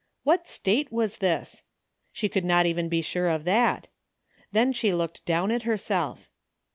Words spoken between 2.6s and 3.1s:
even be